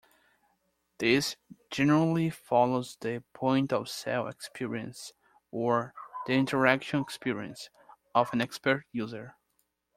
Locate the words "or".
5.51-5.93